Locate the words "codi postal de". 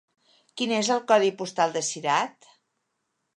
1.11-1.85